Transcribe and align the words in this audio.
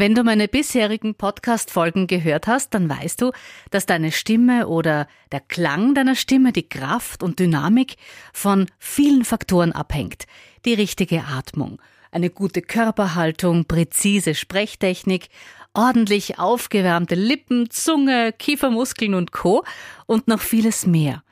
Wenn 0.00 0.14
du 0.14 0.22
meine 0.22 0.46
bisherigen 0.46 1.16
Podcast-Folgen 1.16 2.06
gehört 2.06 2.46
hast, 2.46 2.72
dann 2.72 2.88
weißt 2.88 3.20
du, 3.20 3.32
dass 3.72 3.84
deine 3.84 4.12
Stimme 4.12 4.68
oder 4.68 5.08
der 5.32 5.40
Klang 5.40 5.92
deiner 5.92 6.14
Stimme, 6.14 6.52
die 6.52 6.68
Kraft 6.68 7.24
und 7.24 7.40
Dynamik 7.40 7.96
von 8.32 8.66
vielen 8.78 9.24
Faktoren 9.24 9.72
abhängt. 9.72 10.26
Die 10.64 10.74
richtige 10.74 11.24
Atmung, 11.24 11.82
eine 12.12 12.30
gute 12.30 12.62
Körperhaltung, 12.62 13.64
präzise 13.64 14.36
Sprechtechnik, 14.36 15.30
ordentlich 15.74 16.38
aufgewärmte 16.38 17.16
Lippen, 17.16 17.68
Zunge, 17.68 18.32
Kiefermuskeln 18.32 19.14
und 19.14 19.32
Co. 19.32 19.64
und 20.06 20.28
noch 20.28 20.42
vieles 20.42 20.86
mehr. 20.86 21.24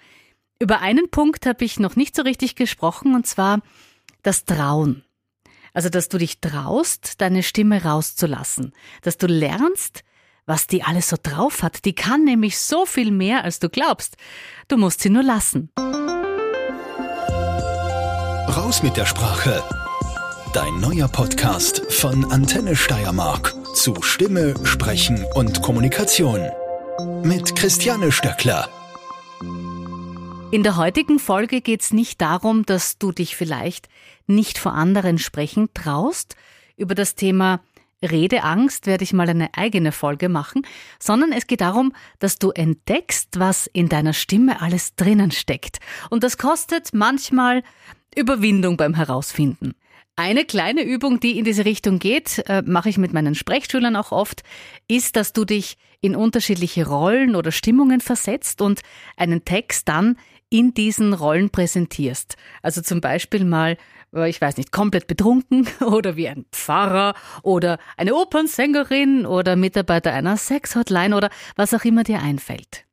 Über 0.58 0.80
einen 0.80 1.08
Punkt 1.08 1.46
habe 1.46 1.64
ich 1.64 1.78
noch 1.78 1.94
nicht 1.94 2.16
so 2.16 2.22
richtig 2.22 2.56
gesprochen, 2.56 3.14
und 3.14 3.28
zwar 3.28 3.60
das 4.24 4.44
Trauen. 4.44 5.05
Also, 5.76 5.90
dass 5.90 6.08
du 6.08 6.16
dich 6.16 6.40
traust, 6.40 7.20
deine 7.20 7.42
Stimme 7.42 7.84
rauszulassen, 7.84 8.72
dass 9.02 9.18
du 9.18 9.26
lernst, 9.26 10.04
was 10.46 10.66
die 10.66 10.82
alles 10.82 11.10
so 11.10 11.18
drauf 11.22 11.62
hat. 11.62 11.84
Die 11.84 11.94
kann 11.94 12.24
nämlich 12.24 12.58
so 12.58 12.86
viel 12.86 13.10
mehr, 13.10 13.44
als 13.44 13.58
du 13.58 13.68
glaubst. 13.68 14.16
Du 14.68 14.78
musst 14.78 15.02
sie 15.02 15.10
nur 15.10 15.22
lassen. 15.22 15.68
Raus 18.56 18.82
mit 18.82 18.96
der 18.96 19.04
Sprache. 19.04 19.62
Dein 20.54 20.80
neuer 20.80 21.08
Podcast 21.08 21.82
von 21.92 22.24
Antenne 22.32 22.74
Steiermark 22.74 23.54
zu 23.74 24.00
Stimme, 24.00 24.54
Sprechen 24.64 25.26
und 25.34 25.60
Kommunikation. 25.60 26.40
Mit 27.22 27.54
Christiane 27.54 28.12
Stöckler. 28.12 28.70
In 30.52 30.62
der 30.62 30.76
heutigen 30.76 31.18
Folge 31.18 31.60
geht 31.60 31.82
es 31.82 31.92
nicht 31.92 32.20
darum, 32.20 32.64
dass 32.64 32.98
du 32.98 33.10
dich 33.10 33.34
vielleicht 33.34 33.88
nicht 34.28 34.58
vor 34.58 34.74
anderen 34.74 35.18
sprechen 35.18 35.68
traust. 35.74 36.36
Über 36.76 36.94
das 36.94 37.16
Thema 37.16 37.60
Redeangst 38.00 38.86
werde 38.86 39.02
ich 39.02 39.12
mal 39.12 39.28
eine 39.28 39.54
eigene 39.54 39.90
Folge 39.90 40.28
machen, 40.28 40.62
sondern 41.00 41.32
es 41.32 41.48
geht 41.48 41.62
darum, 41.62 41.92
dass 42.20 42.38
du 42.38 42.52
entdeckst, 42.52 43.40
was 43.40 43.66
in 43.66 43.88
deiner 43.88 44.12
Stimme 44.12 44.62
alles 44.62 44.94
drinnen 44.94 45.32
steckt. 45.32 45.78
Und 46.10 46.22
das 46.22 46.38
kostet 46.38 46.94
manchmal 46.94 47.64
Überwindung 48.14 48.76
beim 48.76 48.94
Herausfinden. 48.94 49.74
Eine 50.14 50.46
kleine 50.46 50.82
Übung, 50.82 51.20
die 51.20 51.38
in 51.38 51.44
diese 51.44 51.66
Richtung 51.66 51.98
geht, 51.98 52.42
äh, 52.46 52.62
mache 52.64 52.88
ich 52.88 52.96
mit 52.96 53.12
meinen 53.12 53.34
Sprechschülern 53.34 53.96
auch 53.96 54.12
oft, 54.12 54.44
ist, 54.88 55.16
dass 55.16 55.34
du 55.34 55.44
dich 55.44 55.76
in 56.00 56.16
unterschiedliche 56.16 56.86
Rollen 56.86 57.36
oder 57.36 57.52
Stimmungen 57.52 58.00
versetzt 58.00 58.62
und 58.62 58.80
einen 59.16 59.44
Text 59.44 59.88
dann 59.88 60.16
in 60.50 60.74
diesen 60.74 61.12
Rollen 61.12 61.50
präsentierst. 61.50 62.36
Also 62.62 62.82
zum 62.82 63.00
Beispiel 63.00 63.44
mal, 63.44 63.76
äh, 64.14 64.28
ich 64.28 64.40
weiß 64.40 64.56
nicht, 64.56 64.72
komplett 64.72 65.06
betrunken 65.06 65.68
oder 65.80 66.16
wie 66.16 66.28
ein 66.28 66.46
Pfarrer 66.52 67.14
oder 67.42 67.78
eine 67.96 68.14
Opernsängerin 68.14 69.26
oder 69.26 69.56
Mitarbeiter 69.56 70.12
einer 70.12 70.36
Sexhotline 70.36 71.16
oder 71.16 71.30
was 71.56 71.74
auch 71.74 71.84
immer 71.84 72.04
dir 72.04 72.20
einfällt. 72.20 72.84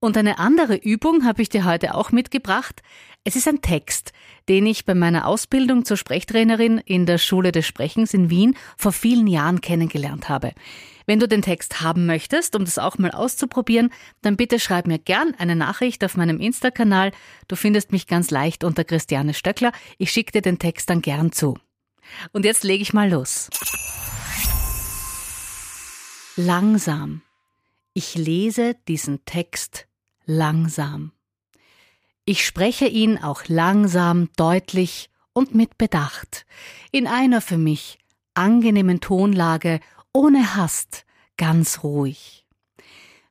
Und 0.00 0.16
eine 0.16 0.40
andere 0.40 0.74
Übung 0.74 1.24
habe 1.24 1.42
ich 1.42 1.48
dir 1.48 1.64
heute 1.64 1.94
auch 1.94 2.10
mitgebracht. 2.10 2.82
Es 3.22 3.36
ist 3.36 3.46
ein 3.46 3.62
Text, 3.62 4.12
den 4.48 4.66
ich 4.66 4.84
bei 4.84 4.96
meiner 4.96 5.28
Ausbildung 5.28 5.84
zur 5.84 5.96
Sprechtrainerin 5.96 6.78
in 6.78 7.06
der 7.06 7.18
Schule 7.18 7.52
des 7.52 7.66
Sprechens 7.66 8.12
in 8.12 8.28
Wien 8.28 8.56
vor 8.76 8.90
vielen 8.90 9.28
Jahren 9.28 9.60
kennengelernt 9.60 10.28
habe. 10.28 10.54
Wenn 11.06 11.18
du 11.18 11.28
den 11.28 11.42
Text 11.42 11.80
haben 11.80 12.06
möchtest, 12.06 12.56
um 12.56 12.64
das 12.64 12.78
auch 12.78 12.98
mal 12.98 13.10
auszuprobieren, 13.10 13.90
dann 14.20 14.36
bitte 14.36 14.58
schreib 14.58 14.86
mir 14.86 14.98
gern 14.98 15.34
eine 15.38 15.56
Nachricht 15.56 16.04
auf 16.04 16.16
meinem 16.16 16.40
Insta-Kanal. 16.40 17.12
Du 17.48 17.56
findest 17.56 17.92
mich 17.92 18.06
ganz 18.06 18.30
leicht 18.30 18.64
unter 18.64 18.84
Christiane 18.84 19.34
Stöckler. 19.34 19.72
Ich 19.98 20.10
schicke 20.10 20.32
dir 20.32 20.42
den 20.42 20.58
Text 20.58 20.90
dann 20.90 21.02
gern 21.02 21.32
zu. 21.32 21.58
Und 22.32 22.44
jetzt 22.44 22.64
lege 22.64 22.82
ich 22.82 22.92
mal 22.92 23.10
los. 23.10 23.50
Langsam. 26.36 27.22
Ich 27.94 28.14
lese 28.14 28.74
diesen 28.88 29.24
Text 29.24 29.86
langsam. 30.24 31.12
Ich 32.24 32.46
spreche 32.46 32.86
ihn 32.86 33.18
auch 33.18 33.42
langsam, 33.48 34.30
deutlich 34.36 35.10
und 35.32 35.54
mit 35.54 35.76
Bedacht, 35.76 36.46
in 36.90 37.06
einer 37.06 37.40
für 37.40 37.58
mich 37.58 37.98
angenehmen 38.34 39.00
Tonlage 39.00 39.80
ohne 40.12 40.54
Hast, 40.56 41.04
ganz 41.36 41.82
ruhig. 41.82 42.46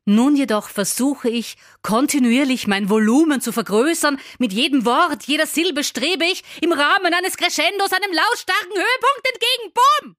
Nun 0.05 0.35
jedoch 0.35 0.67
versuche 0.67 1.29
ich, 1.29 1.57
kontinuierlich 1.83 2.67
mein 2.67 2.89
Volumen 2.89 3.39
zu 3.39 3.51
vergrößern, 3.51 4.19
mit 4.39 4.51
jedem 4.51 4.83
Wort, 4.83 5.23
jeder 5.23 5.45
Silbe 5.45 5.83
strebe 5.83 6.25
ich, 6.25 6.43
im 6.61 6.71
Rahmen 6.71 7.13
eines 7.13 7.37
Crescendos 7.37 7.91
einem 7.93 8.11
lautstarken 8.11 8.71
Höhepunkt 8.71 9.27
entgegen. 9.31 9.73
Bumm! 9.73 10.15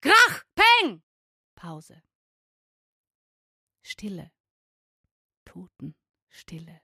Krach! 0.00 0.44
Peng! 0.54 1.02
Pause. 1.54 2.02
Stille. 3.82 4.32
Totenstille. 5.44 6.80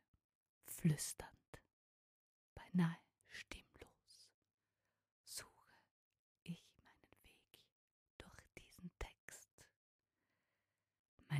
Flüsternd. 0.66 1.32
Beinahe 2.54 2.98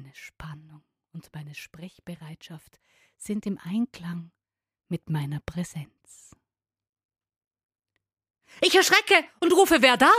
Meine 0.01 0.15
Spannung 0.15 0.83
und 1.13 1.29
meine 1.35 1.57
Sprechbereitschaft 1.57 2.79
sind 3.17 3.47
im 3.47 3.59
Einklang 3.59 4.31
mit 4.89 5.11
meiner 5.11 5.41
Präsenz. 5.41 6.37
Ich 8.61 8.77
erschrecke 8.77 9.15
und 9.41 9.53
rufe, 9.55 9.83
wer 9.83 9.97
da? 9.97 10.13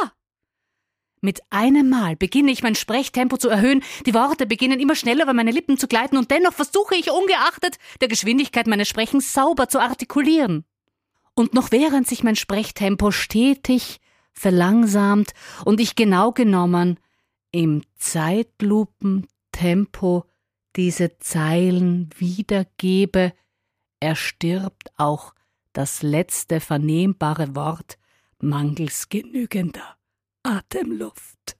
Mit 1.21 1.39
einem 1.49 1.87
Mal 1.87 2.17
beginne 2.17 2.51
ich 2.51 2.61
mein 2.61 2.75
Sprechtempo 2.75 3.37
zu 3.37 3.47
erhöhen, 3.47 3.81
die 4.05 4.13
Worte 4.13 4.45
beginnen 4.45 4.81
immer 4.81 4.95
schneller 4.95 5.23
über 5.23 5.33
meine 5.33 5.51
Lippen 5.51 5.77
zu 5.77 5.87
gleiten 5.87 6.17
und 6.17 6.29
dennoch 6.29 6.53
versuche 6.53 6.95
ich 6.95 7.09
ungeachtet 7.09 7.77
der 8.01 8.09
Geschwindigkeit 8.09 8.67
meines 8.67 8.89
Sprechens 8.89 9.31
sauber 9.31 9.69
zu 9.69 9.79
artikulieren. 9.79 10.65
Und 11.35 11.53
noch 11.53 11.71
während 11.71 12.05
sich 12.05 12.21
mein 12.21 12.35
Sprechtempo 12.35 13.11
stetig 13.11 14.01
verlangsamt 14.33 15.31
und 15.63 15.79
ich 15.79 15.95
genau 15.95 16.33
genommen 16.33 16.99
im 17.51 17.83
Zeitlupen 17.95 19.25
Tempo 19.59 20.23
diese 20.77 21.17
Zeilen 21.19 22.09
wiedergebe, 22.15 23.33
erstirbt 23.99 24.89
auch 24.95 25.33
das 25.73 26.01
letzte 26.01 26.61
vernehmbare 26.61 27.57
Wort 27.57 27.97
mangels 28.37 29.09
genügender 29.09 29.97
Atemluft. 30.43 31.57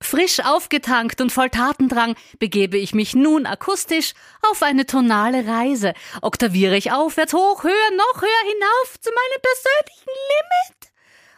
Frisch 0.00 0.38
aufgetankt 0.44 1.20
und 1.20 1.32
voll 1.32 1.50
Tatendrang 1.50 2.14
begebe 2.38 2.78
ich 2.78 2.94
mich 2.94 3.16
nun 3.16 3.46
akustisch 3.46 4.14
auf 4.48 4.62
eine 4.62 4.86
tonale 4.86 5.48
Reise, 5.48 5.92
oktaviere 6.22 6.76
ich 6.76 6.92
aufwärts 6.92 7.32
hoch, 7.32 7.64
höher, 7.64 7.90
noch 7.96 8.22
höher 8.22 8.44
hinauf 8.46 9.00
zu 9.00 9.10
meinem 9.10 9.42
persönlichen 9.42 10.12
Limit, 10.30 10.92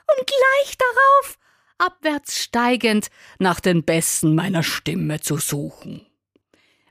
um 0.08 0.26
gleich 0.26 0.76
darauf 0.76 1.38
abwärts 1.78 2.42
steigend 2.42 3.08
nach 3.38 3.60
den 3.60 3.84
Besten 3.84 4.34
meiner 4.34 4.62
Stimme 4.62 5.20
zu 5.20 5.38
suchen. 5.38 6.06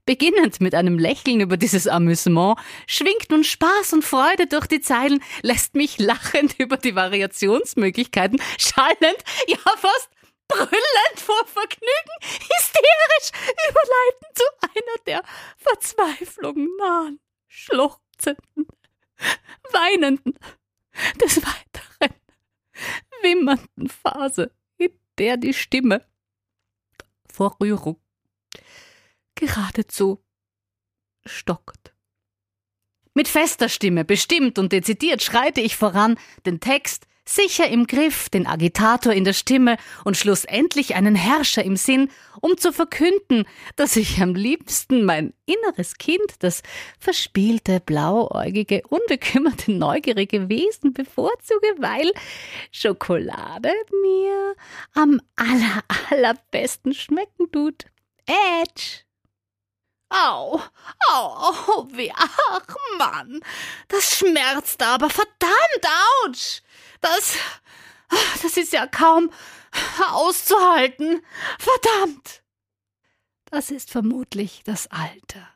Beginnend 0.06 0.62
mit 0.62 0.75
einem 0.75 1.00
Lächeln 1.00 1.41
über 1.41 1.57
dieses 1.57 1.88
Amüsement, 1.88 2.59
schwingt 2.85 3.31
nun 3.31 3.44
Spaß 3.44 3.94
und 3.94 4.06
Freude 4.06 4.46
durch 4.46 4.68
die 4.68 4.79
Zeilen, 4.81 5.23
lässt 5.41 5.73
mich 5.73 5.97
lachend 5.97 6.56
über 6.59 6.78
die 6.78 6.96
Variationsmöglichkeiten, 6.96 8.40
schallend, 8.59 9.23
ja 9.47 9.57
fast 9.57 10.09
brüllend 10.47 11.19
vor 11.19 11.44
Vergnügen, 11.47 12.16
hysterisch 12.22 13.31
überleiten 13.67 14.28
zu 14.35 14.44
einer 14.62 15.03
der 15.07 15.23
Verzweiflung 15.57 16.67
nahen, 16.78 17.19
schluchzenden, 17.47 18.67
weinenden, 19.72 20.38
des 21.19 21.38
Weiteren 21.38 22.16
wimmernden 23.23 23.90
Phase 23.90 24.52
der 25.18 25.38
die 25.38 25.53
Stimme 25.53 26.06
vor 27.32 27.58
Rührung 27.59 28.00
geradezu 29.35 30.23
stockt. 31.26 31.94
Mit 33.14 33.28
fester 33.28 33.70
Stimme, 33.70 34.03
bestimmt 34.06 34.59
und 34.59 34.72
dezidiert 34.72 35.23
schreite 35.23 35.62
ich 35.62 35.76
voran, 35.76 36.17
den 36.46 36.59
Text 36.59 37.08
sicher 37.27 37.67
im 37.67 37.87
Griff, 37.87 38.29
den 38.29 38.47
Agitator 38.47 39.11
in 39.13 39.23
der 39.23 39.33
Stimme 39.33 39.77
und 40.03 40.16
schlussendlich 40.16 40.95
einen 40.95 41.16
Herrscher 41.16 41.63
im 41.63 41.75
Sinn, 41.75 42.09
um 42.41 42.57
zu 42.57 42.72
verkünden, 42.72 43.45
dass 43.75 43.95
ich 43.95 44.22
am 44.22 44.35
liebsten 44.35 45.03
mein 45.03 45.33
inneres 45.45 45.97
Kind, 45.97 46.35
das 46.39 46.61
verspielte, 46.99 47.79
blauäugige, 47.79 48.83
unbekümmerte, 48.87 49.72
neugierige 49.72 50.49
Wesen 50.49 50.93
bevorzuge, 50.93 51.67
weil 51.77 52.11
Schokolade 52.72 53.72
mir 54.01 54.55
am 54.93 55.19
aller, 55.35 55.83
allerbesten 56.09 56.93
schmecken 56.93 57.51
tut. 57.51 57.85
Edge! 58.27 59.05
Au, 60.09 60.61
au, 61.11 61.53
au, 61.67 61.87
wie, 61.91 62.11
ach 62.16 62.75
Mann, 62.99 63.41
das 63.87 64.17
schmerzt 64.17 64.81
aber, 64.83 65.09
verdammt, 65.09 65.85
ouch! 66.27 66.61
Das, 67.05 67.37
das 68.41 68.57
ist 68.57 68.73
ja 68.73 68.87
kaum 68.87 69.31
auszuhalten. 70.11 71.22
Verdammt! 71.59 72.43
Das 73.46 73.69
ist 73.69 73.91
vermutlich 73.91 74.63
das 74.66 74.87
Alter. 74.87 75.47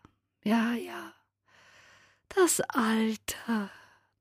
Ja, 0.44 0.74
ja. 0.74 1.13
Das 2.30 2.62
Alter, 2.62 3.72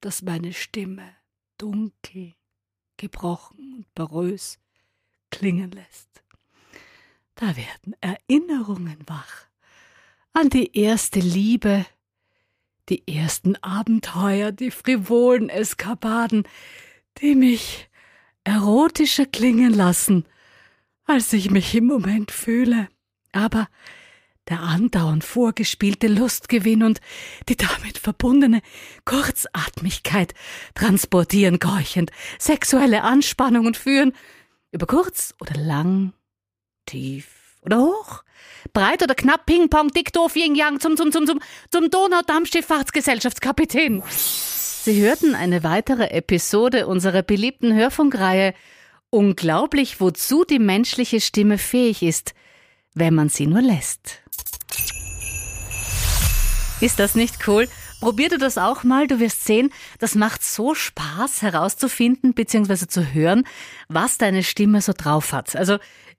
das 0.01 0.23
meine 0.23 0.55
Stimme 0.55 1.15
dunkel, 1.59 2.35
gebrochen 2.97 3.75
und 3.75 3.95
porös 3.95 4.59
klingen 5.31 5.71
lässt. 5.71 6.23
Da 7.35 7.57
werden 7.57 7.95
Erinnerungen 8.01 9.05
wach 9.07 9.47
an 10.33 10.49
die 10.49 10.77
erste 10.79 11.21
Liebe, 11.21 11.85
die 12.89 13.07
ersten 13.07 13.57
Abenteuer, 13.57 14.51
die 14.51 14.71
frivolen 14.71 15.51
Eskapaden, 15.51 16.49
die 17.21 17.35
mich 17.35 17.89
erotischer 18.45 19.27
klingen 19.27 19.75
lassen, 19.75 20.25
als 21.05 21.33
ich 21.33 21.51
mich 21.51 21.75
im 21.75 21.87
Moment 21.87 22.31
fühle. 22.31 22.89
Aber 23.33 23.69
der 24.49 24.61
andauernd 24.61 25.25
vorgespielte 25.25 26.09
Lustgewinn 26.09 26.83
und 26.83 27.01
die 27.49 27.57
damit 27.57 27.99
verbundene 27.99 28.63
Kurzatmigkeit 29.05 30.33
transportieren 30.75 31.59
keuchend 31.59 32.11
sexuelle 32.39 33.03
Anspannung 33.03 33.67
und 33.67 33.77
führen 33.77 34.15
über 34.71 34.87
kurz 34.87 35.35
oder 35.41 35.55
lang, 35.55 36.13
tief 36.87 37.57
oder 37.63 37.81
hoch, 37.81 38.23
breit 38.73 39.03
oder 39.03 39.15
knapp, 39.15 39.45
Ping-Pong, 39.45 39.89
dick, 39.89 40.11
doof, 40.13 40.37
Yin 40.37 40.55
Yang 40.55 40.81
zum, 40.81 40.97
zum, 40.97 41.13
zum, 41.13 41.27
zum, 41.27 41.41
zum 41.71 41.91
Donaudampfschifffahrtsgesellschaftskapitän. 41.91 44.03
Sie 44.89 45.03
hörten 45.03 45.35
eine 45.35 45.65
weitere 45.65 46.13
Episode 46.13 46.87
unserer 46.87 47.21
beliebten 47.23 47.75
Hörfunkreihe 47.75 48.55
Unglaublich, 49.11 50.01
wozu 50.01 50.47
die 50.47 50.59
menschliche 50.59 51.21
Stimme 51.21 51.59
fähig 51.59 52.03
ist, 52.03 52.33
wenn 52.95 53.15
man 53.15 53.29
sie 53.29 53.47
nur 53.47 53.61
lässt. 53.61 54.23
Ist 56.81 56.99
das 56.99 57.15
nicht 57.15 57.47
cool? 57.47 57.69
Probier 58.01 58.31
du 58.31 58.39
das 58.39 58.57
auch 58.57 58.83
mal, 58.83 59.07
du 59.07 59.21
wirst 59.21 59.45
sehen, 59.45 59.75
das 59.99 60.15
macht 60.15 60.43
so 60.43 60.75
Spaß 60.75 61.43
herauszufinden 61.43 62.33
bzw. 62.33 62.87
zu 62.87 63.13
hören, 63.13 63.45
was 63.89 64.17
deine 64.17 64.43
Stimme 64.43 64.81
so 64.81 64.95
drauf 64.97 65.35
hat. 65.35 65.55
Also 65.55 65.77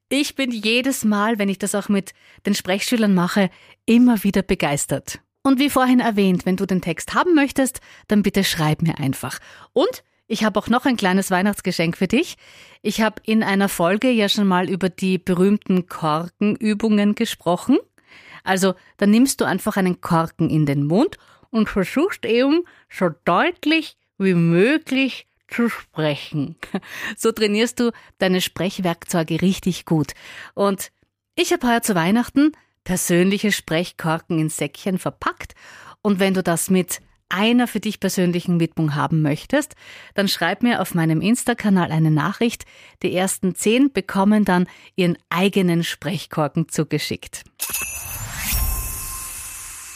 ich 0.10 0.36
bin 0.36 0.52
jedes 0.52 1.04
Mal, 1.04 1.40
wenn 1.40 1.50
ich 1.50 1.58
das 1.58 1.74
auch 1.74 1.90
mit 1.90 2.14
den 2.46 2.54
Sprechschülern 2.54 3.16
mache, 3.16 3.50
immer 3.88 4.24
wieder 4.24 4.44
begeistert. 4.44 5.22
Und 5.44 5.60
wie 5.60 5.70
vorhin 5.70 6.00
erwähnt, 6.00 6.46
wenn 6.46 6.58
du 6.58 6.66
den 6.66 6.82
Text 6.82 7.14
haben 7.14 7.34
möchtest, 7.34 7.80
dann 8.08 8.24
bitte 8.24 8.44
schreib 8.44 8.82
mir 8.82 9.00
einfach. 9.00 9.40
Und 9.74 10.04
ich 10.28 10.44
habe 10.44 10.60
auch 10.60 10.68
noch 10.68 10.86
ein 10.86 10.98
kleines 10.98 11.32
Weihnachtsgeschenk 11.32 11.98
für 11.98 12.08
dich. 12.08 12.36
Ich 12.82 13.02
habe 13.02 13.22
in 13.26 13.42
einer 13.42 13.70
Folge 13.70 14.12
ja 14.12 14.30
schon 14.30 14.48
mal 14.48 14.70
über 14.70 14.90
die 14.90 15.18
berühmten 15.18 15.88
Korkenübungen 15.88 17.16
gesprochen. 17.16 17.80
Also, 18.44 18.76
dann 18.98 19.12
nimmst 19.12 19.42
du 19.42 19.46
einfach 19.46 19.76
einen 19.76 20.02
Korken 20.02 20.50
in 20.50 20.66
den 20.66 20.86
Mund 20.86 21.18
und 21.50 21.68
versuchst 21.68 22.26
eben 22.26 22.64
so 22.90 23.10
deutlich 23.26 23.98
wie 24.18 24.34
möglich 24.34 25.26
zu 25.48 25.70
sprechen. 25.70 26.56
So 27.18 27.32
trainierst 27.32 27.80
du 27.80 27.92
deine 28.20 28.42
Sprechwerkzeuge 28.42 29.42
richtig 29.42 29.86
gut. 29.86 30.14
Und 30.54 30.92
ich 31.36 31.52
habe 31.52 31.68
heuer 31.68 31.82
zu 31.82 31.96
Weihnachten 31.96 32.52
persönliche 32.84 33.52
Sprechkorken 33.52 34.40
in 34.40 34.50
Säckchen 34.50 34.98
verpackt. 34.98 35.54
Und 36.02 36.20
wenn 36.20 36.34
du 36.34 36.44
das 36.44 36.70
mit 36.70 37.02
einer 37.30 37.68
für 37.68 37.80
dich 37.80 38.00
persönlichen 38.00 38.60
Widmung 38.60 38.96
haben 38.96 39.22
möchtest, 39.22 39.76
dann 40.16 40.28
schreib 40.28 40.64
mir 40.64 40.82
auf 40.82 40.96
meinem 40.96 41.22
Insta-Kanal 41.22 41.92
eine 41.92 42.12
Nachricht. 42.12 42.66
Die 43.04 43.16
ersten 43.16 43.56
zehn 43.56 43.94
bekommen 43.94 44.46
dann 44.46 44.68
ihren 44.96 45.18
eigenen 45.30 45.84
Sprechkorken 45.84 46.70
zugeschickt. 46.70 47.44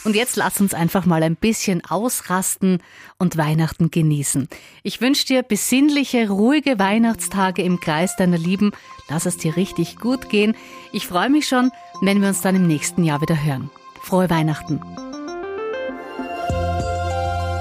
Und 0.04 0.14
jetzt 0.14 0.36
lass 0.36 0.60
uns 0.60 0.74
einfach 0.74 1.06
mal 1.06 1.22
ein 1.22 1.34
bisschen 1.34 1.82
ausrasten 1.82 2.82
und 3.18 3.38
Weihnachten 3.38 3.90
genießen. 3.90 4.48
Ich 4.82 5.00
wünsche 5.00 5.24
dir 5.24 5.42
besinnliche, 5.42 6.28
ruhige 6.28 6.78
Weihnachtstage 6.78 7.62
im 7.62 7.80
Kreis 7.80 8.14
deiner 8.14 8.36
Lieben. 8.36 8.72
Lass 9.08 9.24
es 9.24 9.38
dir 9.38 9.56
richtig 9.56 9.96
gut 9.96 10.28
gehen. 10.28 10.56
Ich 10.92 11.06
freue 11.06 11.30
mich 11.30 11.48
schon, 11.48 11.70
wenn 12.06 12.20
wir 12.20 12.28
uns 12.28 12.40
dann 12.40 12.56
im 12.56 12.66
nächsten 12.66 13.04
Jahr 13.04 13.20
wieder 13.20 13.42
hören. 13.42 13.70
Frohe 14.02 14.28
Weihnachten. 14.30 14.80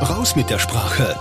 Raus 0.01 0.35
mit 0.35 0.49
der 0.49 0.59
Sprache. 0.59 1.15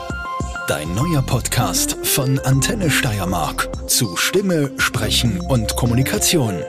Dein 0.68 0.94
neuer 0.94 1.22
Podcast 1.22 1.96
von 2.06 2.38
Antenne 2.40 2.90
Steiermark 2.90 3.68
zu 3.88 4.16
Stimme, 4.16 4.72
Sprechen 4.78 5.40
und 5.40 5.76
Kommunikation. 5.76 6.62